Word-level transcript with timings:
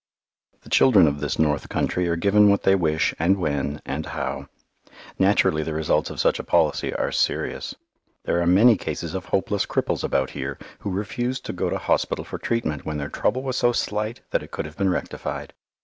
The 0.61 0.69
children 0.71 1.05
of 1.05 1.19
this 1.19 1.37
North 1.37 1.69
Country 1.69 2.07
are 2.07 2.15
given 2.15 2.49
what 2.49 2.63
they 2.63 2.73
wish 2.73 3.13
and 3.19 3.37
when 3.37 3.83
and 3.85 4.03
how. 4.07 4.47
Naturally 5.19 5.61
the 5.61 5.75
results 5.75 6.09
of 6.09 6.19
such 6.19 6.39
a 6.39 6.43
policy 6.43 6.91
are 6.95 7.11
serious. 7.11 7.75
There 8.25 8.41
are 8.41 8.47
many 8.47 8.77
cases 8.77 9.13
of 9.13 9.25
hopeless 9.25 9.67
cripples 9.67 10.03
about 10.03 10.31
here 10.31 10.57
who 10.79 10.89
refused 10.89 11.45
to 11.45 11.53
go 11.53 11.69
to 11.69 11.77
hospital 11.77 12.25
for 12.25 12.39
treatment 12.39 12.83
when 12.83 12.97
their 12.97 13.09
trouble 13.09 13.43
was 13.43 13.57
so 13.57 13.73
slight 13.73 14.21
that 14.31 14.41
it 14.41 14.49
could 14.49 14.65
have 14.65 14.75
been 14.75 14.89
rectified. 14.89 15.53